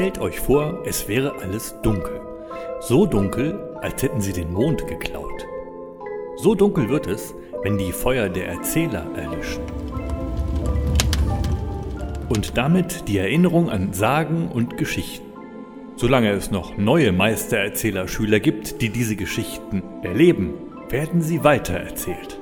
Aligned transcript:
Stellt 0.00 0.18
euch 0.18 0.40
vor, 0.40 0.82
es 0.86 1.08
wäre 1.08 1.42
alles 1.42 1.74
dunkel. 1.82 2.22
So 2.80 3.04
dunkel, 3.04 3.76
als 3.82 4.02
hätten 4.02 4.22
sie 4.22 4.32
den 4.32 4.50
Mond 4.50 4.86
geklaut. 4.86 5.46
So 6.38 6.54
dunkel 6.54 6.88
wird 6.88 7.06
es, 7.06 7.34
wenn 7.62 7.76
die 7.76 7.92
Feuer 7.92 8.30
der 8.30 8.48
Erzähler 8.48 9.06
erlischen. 9.14 9.62
Und 12.30 12.56
damit 12.56 13.08
die 13.08 13.18
Erinnerung 13.18 13.68
an 13.68 13.92
Sagen 13.92 14.48
und 14.48 14.78
Geschichten. 14.78 15.26
Solange 15.96 16.30
es 16.30 16.50
noch 16.50 16.78
neue 16.78 17.12
Meistererzähler-Schüler 17.12 18.40
gibt, 18.40 18.80
die 18.80 18.88
diese 18.88 19.16
Geschichten 19.16 19.82
erleben, 20.00 20.54
werden 20.88 21.20
sie 21.20 21.44
weitererzählt. 21.44 22.40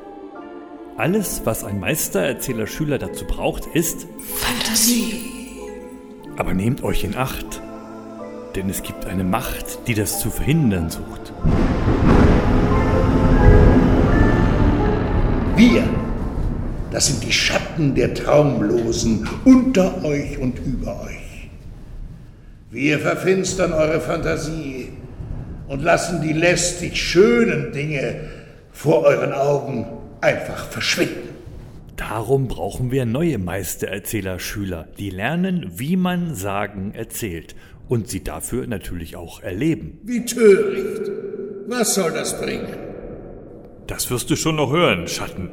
Alles, 0.96 1.42
was 1.44 1.64
ein 1.64 1.80
Meistererzähler-Schüler 1.80 2.98
dazu 2.98 3.24
braucht, 3.24 3.66
ist 3.66 4.06
Fantasie. 4.36 5.37
Aber 6.38 6.54
nehmt 6.54 6.84
euch 6.84 7.02
in 7.02 7.16
Acht, 7.16 7.60
denn 8.54 8.70
es 8.70 8.84
gibt 8.84 9.06
eine 9.06 9.24
Macht, 9.24 9.88
die 9.88 9.94
das 9.94 10.20
zu 10.20 10.30
verhindern 10.30 10.88
sucht. 10.88 11.32
Wir, 15.56 15.82
das 16.92 17.08
sind 17.08 17.24
die 17.24 17.32
Schatten 17.32 17.96
der 17.96 18.14
Traumlosen 18.14 19.28
unter 19.44 20.04
euch 20.04 20.38
und 20.38 20.60
über 20.64 21.02
euch. 21.02 21.50
Wir 22.70 23.00
verfinstern 23.00 23.72
eure 23.72 24.00
Fantasie 24.00 24.90
und 25.66 25.82
lassen 25.82 26.22
die 26.22 26.34
lästig 26.34 27.02
schönen 27.02 27.72
Dinge 27.72 28.14
vor 28.70 29.02
euren 29.02 29.32
Augen 29.32 29.86
einfach 30.20 30.66
verschwinden. 30.68 31.27
Darum 31.98 32.46
brauchen 32.46 32.92
wir 32.92 33.04
neue 33.04 33.38
Meistererzähler-Schüler, 33.38 34.86
die 34.98 35.10
lernen, 35.10 35.72
wie 35.74 35.96
man 35.96 36.34
Sagen 36.36 36.94
erzählt 36.94 37.56
und 37.88 38.08
sie 38.08 38.22
dafür 38.22 38.68
natürlich 38.68 39.16
auch 39.16 39.40
erleben. 39.40 39.98
Wie 40.04 40.24
töricht. 40.24 41.10
Was 41.66 41.96
soll 41.96 42.12
das 42.12 42.40
bringen? 42.40 42.68
Das 43.88 44.10
wirst 44.10 44.30
du 44.30 44.36
schon 44.36 44.56
noch 44.56 44.70
hören, 44.70 45.08
Schatten. 45.08 45.50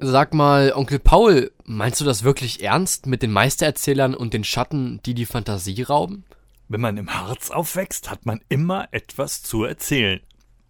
Sag 0.00 0.34
mal, 0.34 0.72
Onkel 0.74 0.98
Paul, 0.98 1.52
meinst 1.64 2.00
du 2.00 2.04
das 2.04 2.24
wirklich 2.24 2.64
ernst 2.64 3.06
mit 3.06 3.22
den 3.22 3.30
Meistererzählern 3.30 4.14
und 4.14 4.34
den 4.34 4.44
Schatten, 4.44 5.00
die 5.06 5.14
die 5.14 5.26
Fantasie 5.26 5.82
rauben? 5.82 6.24
Wenn 6.68 6.80
man 6.80 6.96
im 6.96 7.14
Harz 7.14 7.52
aufwächst, 7.52 8.10
hat 8.10 8.26
man 8.26 8.40
immer 8.48 8.88
etwas 8.90 9.42
zu 9.42 9.62
erzählen. 9.62 10.20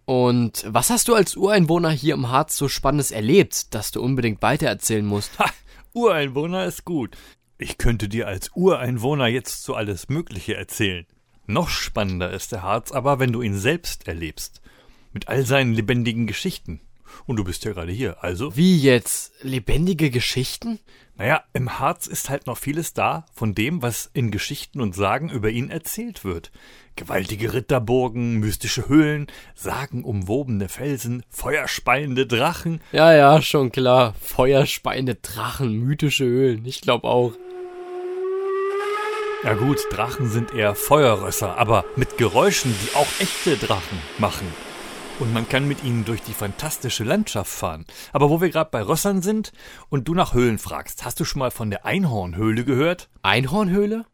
Und 0.07 0.63
was 0.65 0.89
hast 0.89 1.09
du 1.09 1.15
als 1.15 1.35
Ureinwohner 1.35 1.89
hier 1.89 2.13
im 2.13 2.29
Harz 2.29 2.55
so 2.55 2.69
Spannendes 2.69 3.11
erlebt, 3.11 3.75
dass 3.75 3.91
du 3.91 4.01
unbedingt 4.01 4.41
weitererzählen 4.41 5.05
musst? 5.05 5.37
Ha, 5.37 5.49
Ureinwohner 5.91 6.63
ist 6.63 6.85
gut. 6.85 7.17
Ich 7.57 7.77
könnte 7.77 8.07
dir 8.07 8.25
als 8.25 8.49
Ureinwohner 8.55 9.27
jetzt 9.27 9.65
so 9.65 9.75
alles 9.75 10.07
Mögliche 10.07 10.55
erzählen. 10.55 11.05
Noch 11.45 11.67
spannender 11.67 12.31
ist 12.31 12.53
der 12.53 12.63
Harz 12.63 12.93
aber, 12.93 13.19
wenn 13.19 13.33
du 13.33 13.41
ihn 13.41 13.57
selbst 13.57 14.07
erlebst. 14.07 14.61
Mit 15.11 15.27
all 15.27 15.45
seinen 15.45 15.73
lebendigen 15.73 16.25
Geschichten. 16.25 16.79
Und 17.25 17.37
du 17.37 17.43
bist 17.43 17.63
ja 17.65 17.73
gerade 17.73 17.91
hier, 17.91 18.23
also? 18.23 18.55
Wie 18.55 18.79
jetzt? 18.79 19.31
Lebendige 19.41 20.09
Geschichten? 20.09 20.79
Naja, 21.15 21.43
im 21.53 21.79
Harz 21.79 22.05
ist 22.05 22.29
halt 22.29 22.45
noch 22.45 22.57
vieles 22.57 22.93
da 22.93 23.25
von 23.33 23.55
dem, 23.55 23.81
was 23.81 24.09
in 24.13 24.29
Geschichten 24.29 24.81
und 24.81 24.93
Sagen 24.93 25.29
über 25.29 25.49
ihn 25.49 25.71
erzählt 25.71 26.23
wird. 26.23 26.51
Gewaltige 26.95 27.53
Ritterburgen, 27.53 28.35
mystische 28.35 28.87
Höhlen, 28.87 29.27
sagenumwobene 29.55 30.69
Felsen, 30.69 31.23
feuerspeiende 31.29 32.27
Drachen. 32.27 32.81
Ja, 32.91 33.13
ja, 33.13 33.41
schon 33.41 33.71
klar. 33.71 34.13
Feuerspeiende 34.21 35.15
Drachen, 35.15 35.73
mythische 35.79 36.25
Höhlen. 36.25 36.65
Ich 36.65 36.81
glaub 36.81 37.03
auch. 37.03 37.33
Ja 39.43 39.53
gut, 39.53 39.79
Drachen 39.91 40.29
sind 40.29 40.53
eher 40.53 40.75
Feuerrösser, 40.75 41.57
aber 41.57 41.85
mit 41.95 42.17
Geräuschen, 42.17 42.75
die 42.83 42.95
auch 42.95 43.07
echte 43.19 43.57
Drachen 43.57 43.99
machen. 44.17 44.47
Und 45.19 45.33
man 45.33 45.49
kann 45.49 45.67
mit 45.67 45.83
ihnen 45.83 46.05
durch 46.05 46.21
die 46.21 46.33
fantastische 46.33 47.03
Landschaft 47.03 47.51
fahren. 47.51 47.85
Aber 48.13 48.29
wo 48.29 48.39
wir 48.39 48.49
gerade 48.49 48.69
bei 48.69 48.83
Rössern 48.83 49.23
sind 49.23 49.51
und 49.89 50.07
du 50.07 50.13
nach 50.13 50.33
Höhlen 50.33 50.59
fragst, 50.59 51.05
hast 51.05 51.19
du 51.19 51.25
schon 51.25 51.39
mal 51.39 51.49
von 51.49 51.71
der 51.71 51.85
Einhornhöhle 51.85 52.63
gehört? 52.63 53.09
Einhornhöhle? 53.23 54.05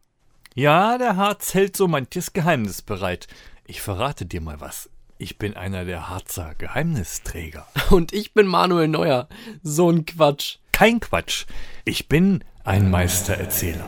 Ja, 0.55 0.97
der 0.97 1.17
Harz 1.17 1.53
hält 1.53 1.75
so 1.75 1.89
manches 1.89 2.31
Geheimnis 2.31 2.81
bereit. 2.81 3.27
Ich 3.65 3.81
verrate 3.81 4.25
dir 4.25 4.39
mal 4.39 4.61
was. 4.61 4.89
Ich 5.17 5.37
bin 5.37 5.57
einer 5.57 5.83
der 5.83 6.09
Harzer 6.09 6.55
Geheimnisträger. 6.57 7.67
Und 7.89 8.13
ich 8.13 8.33
bin 8.33 8.47
Manuel 8.47 8.87
Neuer. 8.87 9.27
So 9.61 9.89
ein 9.89 10.05
Quatsch. 10.05 10.57
Kein 10.71 11.01
Quatsch. 11.01 11.45
Ich 11.83 12.07
bin 12.07 12.45
ein 12.63 12.89
Meistererzähler. 12.89 13.87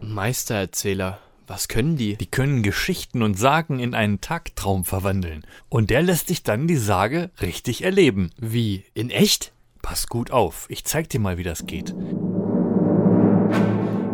Meistererzähler. 0.00 1.20
Was 1.48 1.68
können 1.68 1.96
die? 1.96 2.16
Die 2.16 2.26
können 2.26 2.64
Geschichten 2.64 3.22
und 3.22 3.38
Sagen 3.38 3.78
in 3.78 3.94
einen 3.94 4.20
Tagtraum 4.20 4.84
verwandeln. 4.84 5.46
Und 5.68 5.90
der 5.90 6.02
lässt 6.02 6.28
dich 6.28 6.42
dann 6.42 6.66
die 6.66 6.76
Sage 6.76 7.30
richtig 7.40 7.84
erleben. 7.84 8.30
Wie? 8.36 8.84
In 8.94 9.10
echt? 9.10 9.52
Pass 9.80 10.08
gut 10.08 10.32
auf, 10.32 10.66
ich 10.68 10.84
zeig 10.84 11.08
dir 11.08 11.20
mal, 11.20 11.38
wie 11.38 11.44
das 11.44 11.66
geht. 11.66 11.90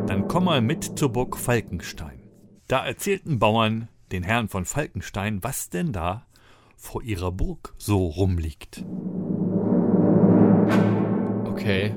Dann 0.06 0.26
komm 0.28 0.44
mal 0.44 0.60
mit 0.60 0.98
zur 0.98 1.10
Burg 1.10 1.38
Falkenstein. 1.38 2.20
Da 2.68 2.84
erzählten 2.84 3.38
Bauern 3.38 3.88
den 4.12 4.24
Herrn 4.24 4.48
von 4.48 4.66
Falkenstein, 4.66 5.42
was 5.42 5.70
denn 5.70 5.94
da 5.94 6.26
vor 6.76 7.02
ihrer 7.02 7.32
Burg 7.32 7.74
so 7.78 8.08
rumliegt. 8.08 8.84
Okay. 11.46 11.94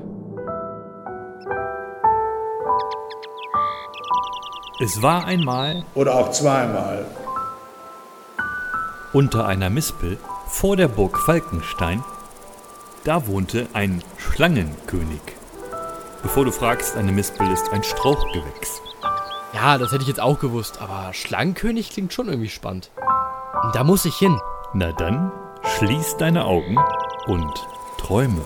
Es 4.78 5.00
war 5.02 5.24
einmal 5.24 5.84
Oder 5.94 6.14
auch 6.14 6.30
zweimal. 6.30 7.06
unter 9.12 9.46
einer 9.46 9.70
Mispel 9.70 10.18
vor 10.48 10.76
der 10.76 10.88
Burg 10.88 11.18
Falkenstein, 11.18 12.04
da 13.04 13.26
wohnte 13.26 13.66
ein 13.72 14.02
Schlangenkönig. 14.18 15.20
Bevor 16.22 16.44
du 16.44 16.50
fragst, 16.52 16.96
eine 16.96 17.12
Mispel 17.12 17.50
ist 17.50 17.72
ein 17.72 17.82
Strauchgewächs. 17.82 18.82
Ja, 19.54 19.78
das 19.78 19.92
hätte 19.92 20.02
ich 20.02 20.08
jetzt 20.08 20.20
auch 20.20 20.38
gewusst, 20.38 20.80
aber 20.82 21.12
Schlangenkönig 21.14 21.90
klingt 21.90 22.12
schon 22.12 22.28
irgendwie 22.28 22.50
spannend. 22.50 22.90
Da 23.72 23.84
muss 23.84 24.04
ich 24.04 24.16
hin. 24.16 24.38
Na 24.74 24.92
dann, 24.92 25.32
schließ 25.78 26.18
deine 26.18 26.44
Augen 26.44 26.76
und 27.26 27.66
träume. 27.98 28.42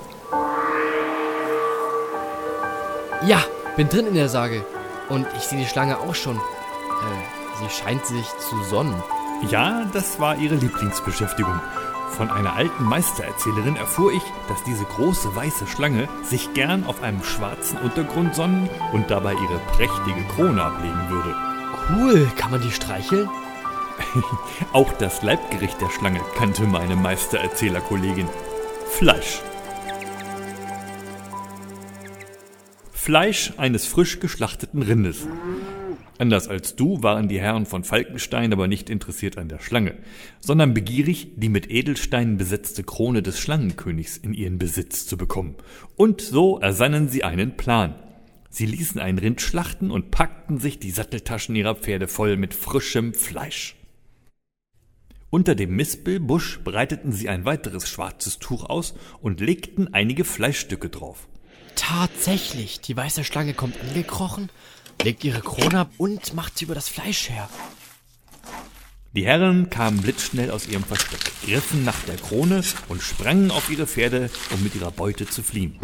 Ja, 3.26 3.42
bin 3.76 3.88
drin 3.88 4.06
in 4.06 4.14
der 4.14 4.28
Sage. 4.28 4.64
Und 5.10 5.26
ich 5.36 5.42
sehe 5.42 5.58
die 5.58 5.66
Schlange 5.66 5.98
auch 5.98 6.14
schon. 6.14 6.36
Äh, 6.36 7.60
sie 7.60 7.68
scheint 7.68 8.06
sich 8.06 8.26
zu 8.38 8.62
sonnen. 8.64 8.94
Ja, 9.50 9.84
das 9.92 10.20
war 10.20 10.36
ihre 10.36 10.54
Lieblingsbeschäftigung. 10.54 11.60
Von 12.10 12.30
einer 12.30 12.54
alten 12.54 12.84
Meistererzählerin 12.84 13.76
erfuhr 13.76 14.12
ich, 14.12 14.22
dass 14.48 14.62
diese 14.64 14.84
große 14.84 15.34
weiße 15.34 15.66
Schlange 15.66 16.08
sich 16.22 16.52
gern 16.54 16.84
auf 16.84 17.02
einem 17.02 17.22
schwarzen 17.22 17.78
Untergrund 17.78 18.34
sonnen 18.34 18.68
und 18.92 19.10
dabei 19.10 19.32
ihre 19.32 19.58
prächtige 19.72 20.22
Krone 20.34 20.62
ablegen 20.62 21.08
würde. 21.08 21.34
Cool, 21.88 22.30
kann 22.36 22.50
man 22.50 22.60
die 22.60 22.72
streicheln? 22.72 23.28
Auch 24.72 24.92
das 24.94 25.22
Leibgericht 25.22 25.80
der 25.80 25.90
Schlange 25.90 26.20
kannte 26.36 26.62
meine 26.64 26.96
Meistererzählerkollegin. 26.96 28.28
Fleisch. 28.86 29.40
Fleisch 33.02 33.54
eines 33.56 33.86
frisch 33.86 34.20
geschlachteten 34.20 34.82
Rindes. 34.82 35.26
Anders 36.18 36.48
als 36.48 36.76
du 36.76 37.02
waren 37.02 37.28
die 37.28 37.40
Herren 37.40 37.64
von 37.64 37.82
Falkenstein 37.82 38.52
aber 38.52 38.68
nicht 38.68 38.90
interessiert 38.90 39.38
an 39.38 39.48
der 39.48 39.58
Schlange, 39.58 39.94
sondern 40.38 40.74
begierig, 40.74 41.28
die 41.36 41.48
mit 41.48 41.70
Edelsteinen 41.70 42.36
besetzte 42.36 42.84
Krone 42.84 43.22
des 43.22 43.40
Schlangenkönigs 43.40 44.18
in 44.18 44.34
ihren 44.34 44.58
Besitz 44.58 45.06
zu 45.06 45.16
bekommen. 45.16 45.54
Und 45.96 46.20
so 46.20 46.58
ersannen 46.58 47.08
sie 47.08 47.24
einen 47.24 47.56
Plan. 47.56 47.94
Sie 48.50 48.66
ließen 48.66 49.00
ein 49.00 49.16
Rind 49.16 49.40
schlachten 49.40 49.90
und 49.90 50.10
packten 50.10 50.58
sich 50.58 50.78
die 50.78 50.90
Satteltaschen 50.90 51.56
ihrer 51.56 51.76
Pferde 51.76 52.06
voll 52.06 52.36
mit 52.36 52.52
frischem 52.52 53.14
Fleisch. 53.14 53.76
Unter 55.30 55.54
dem 55.54 55.74
Mispelbusch 55.74 56.60
breiteten 56.62 57.12
sie 57.12 57.30
ein 57.30 57.46
weiteres 57.46 57.88
schwarzes 57.88 58.40
Tuch 58.40 58.68
aus 58.68 58.94
und 59.22 59.40
legten 59.40 59.94
einige 59.94 60.26
Fleischstücke 60.26 60.90
drauf. 60.90 61.30
Tatsächlich, 61.80 62.82
die 62.82 62.94
weiße 62.94 63.24
Schlange 63.24 63.54
kommt 63.54 63.80
angekrochen, 63.80 64.50
legt 65.02 65.24
ihre 65.24 65.40
Krone 65.40 65.80
ab 65.80 65.90
und 65.96 66.34
macht 66.34 66.58
sie 66.58 66.66
über 66.66 66.74
das 66.74 66.90
Fleisch 66.90 67.30
her. 67.30 67.48
Die 69.14 69.24
Herren 69.24 69.70
kamen 69.70 70.02
blitzschnell 70.02 70.50
aus 70.50 70.68
ihrem 70.68 70.84
Versteck, 70.84 71.32
griffen 71.42 71.84
nach 71.84 71.98
der 72.00 72.16
Krone 72.16 72.62
und 72.88 73.02
sprangen 73.02 73.50
auf 73.50 73.70
ihre 73.70 73.86
Pferde, 73.86 74.30
um 74.50 74.62
mit 74.62 74.74
ihrer 74.74 74.90
Beute 74.90 75.26
zu 75.26 75.42
fliehen. 75.42 75.80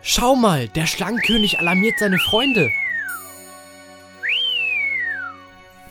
Schau 0.00 0.34
mal, 0.34 0.66
der 0.68 0.86
Schlangenkönig 0.86 1.58
alarmiert 1.58 1.98
seine 1.98 2.18
Freunde. 2.18 2.70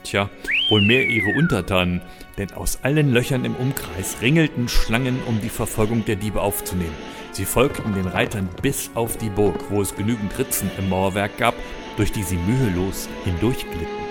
Tja, 0.03 0.31
wohl 0.69 0.81
mehr 0.81 1.05
ihre 1.05 1.29
Untertanen, 1.37 2.01
denn 2.37 2.51
aus 2.53 2.79
allen 2.83 3.11
Löchern 3.11 3.45
im 3.45 3.55
Umkreis 3.55 4.17
ringelten 4.21 4.67
Schlangen, 4.67 5.19
um 5.27 5.41
die 5.41 5.49
Verfolgung 5.49 6.05
der 6.05 6.15
Diebe 6.15 6.41
aufzunehmen. 6.41 6.95
Sie 7.31 7.45
folgten 7.45 7.93
den 7.93 8.07
Reitern 8.07 8.49
bis 8.61 8.91
auf 8.93 9.17
die 9.17 9.29
Burg, 9.29 9.69
wo 9.69 9.81
es 9.81 9.95
genügend 9.95 10.37
Ritzen 10.37 10.71
im 10.77 10.89
Mauerwerk 10.89 11.37
gab, 11.37 11.55
durch 11.97 12.11
die 12.11 12.23
sie 12.23 12.37
mühelos 12.37 13.09
hindurchglitten. 13.25 14.05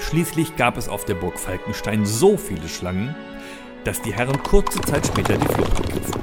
Schließlich 0.00 0.56
gab 0.56 0.76
es 0.76 0.88
auf 0.88 1.04
der 1.04 1.14
Burg 1.14 1.38
Falkenstein 1.38 2.06
so 2.06 2.36
viele 2.36 2.68
Schlangen, 2.68 3.14
dass 3.84 4.02
die 4.02 4.12
Herren 4.12 4.42
kurze 4.42 4.80
Zeit 4.80 5.06
später 5.06 5.36
die 5.36 5.46
Flucht 5.46 5.78
ergriffen. 5.80 6.20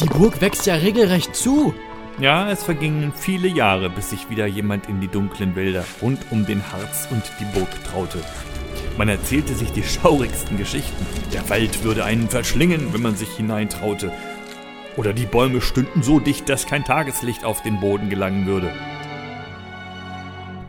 Die 0.00 0.08
Burg 0.08 0.40
wächst 0.40 0.66
ja 0.66 0.74
regelrecht 0.74 1.34
zu. 1.34 1.74
Ja, 2.20 2.50
es 2.50 2.62
vergingen 2.62 3.14
viele 3.16 3.48
Jahre, 3.48 3.88
bis 3.88 4.10
sich 4.10 4.28
wieder 4.28 4.44
jemand 4.44 4.90
in 4.90 5.00
die 5.00 5.08
dunklen 5.08 5.56
Wälder 5.56 5.86
rund 6.02 6.20
um 6.30 6.44
den 6.44 6.62
Harz 6.70 7.08
und 7.10 7.22
die 7.40 7.46
Burg 7.46 7.70
traute. 7.84 8.18
Man 8.98 9.08
erzählte 9.08 9.54
sich 9.54 9.72
die 9.72 9.82
schaurigsten 9.82 10.58
Geschichten. 10.58 11.06
Der 11.32 11.48
Wald 11.48 11.82
würde 11.82 12.04
einen 12.04 12.28
verschlingen, 12.28 12.92
wenn 12.92 13.00
man 13.00 13.16
sich 13.16 13.30
hineintraute. 13.30 14.12
Oder 14.98 15.14
die 15.14 15.24
Bäume 15.24 15.62
stünden 15.62 16.02
so 16.02 16.20
dicht, 16.20 16.46
dass 16.50 16.66
kein 16.66 16.84
Tageslicht 16.84 17.42
auf 17.42 17.62
den 17.62 17.80
Boden 17.80 18.10
gelangen 18.10 18.44
würde. 18.44 18.70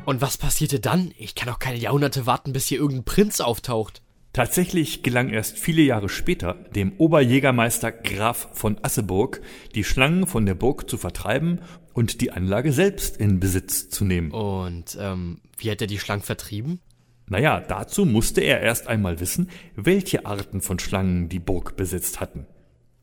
Und 0.06 0.22
was 0.22 0.38
passierte 0.38 0.80
dann? 0.80 1.12
Ich 1.18 1.36
kann 1.36 1.50
auch 1.50 1.60
keine 1.60 1.78
Jahrhunderte 1.78 2.26
warten, 2.26 2.54
bis 2.54 2.68
hier 2.68 2.80
irgendein 2.80 3.04
Prinz 3.04 3.42
auftaucht. 3.42 4.02
Tatsächlich 4.34 5.04
gelang 5.04 5.30
erst 5.30 5.58
viele 5.58 5.82
Jahre 5.82 6.08
später 6.08 6.54
dem 6.74 6.94
Oberjägermeister 6.98 7.92
Graf 7.92 8.48
von 8.54 8.78
Asseburg, 8.82 9.42
die 9.76 9.84
Schlangen 9.84 10.26
von 10.26 10.46
der 10.46 10.56
Burg 10.56 10.90
zu 10.90 10.98
vertreiben 10.98 11.60
und 11.94 12.22
die 12.22 12.32
Anlage 12.32 12.72
selbst 12.72 13.18
in 13.18 13.42
Besitz 13.42 13.90
zu 13.90 14.06
nehmen. 14.06 14.32
Und 14.32 14.98
ähm, 15.00 15.42
wie 15.58 15.70
hat 15.70 15.82
er 15.82 15.88
die 15.88 16.00
Schlangen 16.00 16.24
vertrieben? 16.24 16.80
Naja, 17.28 17.60
dazu 17.60 18.06
musste 18.06 18.42
er 18.42 18.62
erst 18.62 18.88
einmal 18.88 19.20
wissen, 19.20 19.50
welche 19.76 20.26
Arten 20.26 20.62
von 20.62 20.80
Schlangen 20.80 21.28
die 21.28 21.40
Burg 21.40 21.76
besitzt 21.76 22.22
hatten. 22.22 22.48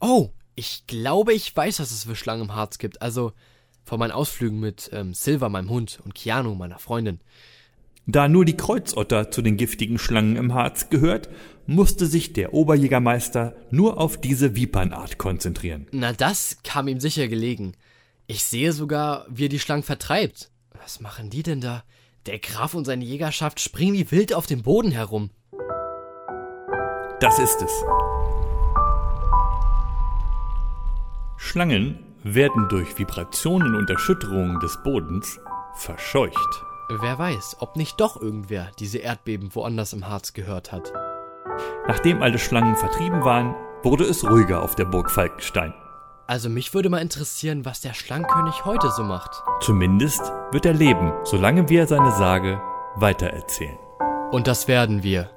Oh, 0.00 0.30
ich 0.54 0.86
glaube, 0.86 1.34
ich 1.34 1.54
weiß, 1.54 1.80
was 1.80 1.90
es 1.90 2.04
für 2.04 2.16
Schlangen 2.16 2.44
im 2.44 2.54
Harz 2.54 2.78
gibt. 2.78 3.02
Also 3.02 3.32
von 3.84 3.98
meinen 3.98 4.12
Ausflügen 4.12 4.60
mit 4.60 4.90
ähm, 4.92 5.14
Silver, 5.14 5.48
meinem 5.48 5.70
Hund, 5.70 6.00
und 6.04 6.14
Keanu, 6.14 6.54
meiner 6.54 6.78
Freundin. 6.78 7.20
Da 8.10 8.26
nur 8.26 8.46
die 8.46 8.56
Kreuzotter 8.56 9.30
zu 9.30 9.42
den 9.42 9.58
giftigen 9.58 9.98
Schlangen 9.98 10.36
im 10.36 10.54
Harz 10.54 10.88
gehört, 10.88 11.28
musste 11.66 12.06
sich 12.06 12.32
der 12.32 12.54
Oberjägermeister 12.54 13.54
nur 13.70 14.00
auf 14.00 14.18
diese 14.18 14.56
Vipernart 14.56 15.18
konzentrieren. 15.18 15.86
Na, 15.92 16.14
das 16.14 16.56
kam 16.64 16.88
ihm 16.88 17.00
sicher 17.00 17.28
gelegen. 17.28 17.74
Ich 18.26 18.44
sehe 18.44 18.72
sogar, 18.72 19.26
wie 19.28 19.44
er 19.44 19.50
die 19.50 19.58
Schlangen 19.58 19.82
vertreibt. 19.82 20.50
Was 20.80 21.00
machen 21.00 21.28
die 21.28 21.42
denn 21.42 21.60
da? 21.60 21.84
Der 22.24 22.38
Graf 22.38 22.72
und 22.72 22.86
seine 22.86 23.04
Jägerschaft 23.04 23.60
springen 23.60 23.92
wie 23.92 24.10
wild 24.10 24.32
auf 24.32 24.46
dem 24.46 24.62
Boden 24.62 24.90
herum. 24.90 25.28
Das 27.20 27.38
ist 27.38 27.60
es. 27.60 27.84
Schlangen 31.36 31.98
werden 32.24 32.68
durch 32.70 32.98
Vibrationen 32.98 33.74
und 33.74 33.90
Erschütterungen 33.90 34.60
des 34.60 34.82
Bodens 34.82 35.38
verscheucht. 35.74 36.64
Wer 36.90 37.18
weiß, 37.18 37.58
ob 37.60 37.76
nicht 37.76 38.00
doch 38.00 38.18
irgendwer 38.20 38.70
diese 38.78 38.96
Erdbeben 38.96 39.54
woanders 39.54 39.92
im 39.92 40.08
Harz 40.08 40.32
gehört 40.32 40.72
hat. 40.72 40.90
Nachdem 41.86 42.22
alle 42.22 42.38
Schlangen 42.38 42.76
vertrieben 42.76 43.24
waren, 43.24 43.54
wurde 43.82 44.04
es 44.04 44.24
ruhiger 44.24 44.62
auf 44.62 44.74
der 44.74 44.86
Burg 44.86 45.10
Falkenstein. 45.10 45.74
Also 46.26 46.48
mich 46.48 46.72
würde 46.72 46.88
mal 46.88 47.02
interessieren, 47.02 47.66
was 47.66 47.82
der 47.82 47.92
Schlangenkönig 47.92 48.64
heute 48.64 48.90
so 48.90 49.02
macht. 49.02 49.42
Zumindest 49.60 50.32
wird 50.50 50.64
er 50.64 50.72
leben, 50.72 51.12
solange 51.24 51.68
wir 51.68 51.86
seine 51.86 52.10
Sage 52.12 52.58
weitererzählen. 52.96 53.78
Und 54.30 54.46
das 54.46 54.66
werden 54.66 55.02
wir. 55.02 55.30